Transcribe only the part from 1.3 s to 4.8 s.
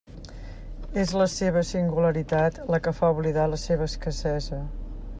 seva singularitat la que fa oblidar la seva escassesa.